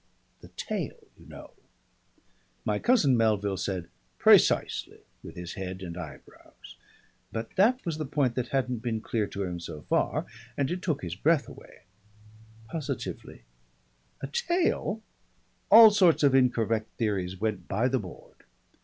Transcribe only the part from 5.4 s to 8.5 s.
head and eyebrows. But that was the point that